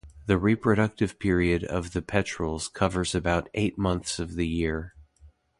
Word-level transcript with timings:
The 0.25 0.39
reproductive 0.39 1.19
period 1.19 1.63
of 1.63 1.93
the 1.93 2.01
petrels 2.01 2.67
covers 2.69 3.13
about 3.13 3.49
eight 3.53 3.77
months 3.77 4.17
of 4.17 4.33
the 4.33 4.47
year. 4.47 4.95